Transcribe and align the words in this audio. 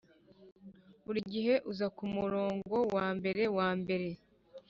buri 1.05 1.19
gihe 1.33 1.53
uza 1.71 1.87
ku 1.95 2.03
murongo 2.15 2.75
wa 2.95 3.07
mbere, 3.17 3.43
wa 3.57 3.69
mbere, 3.81 4.07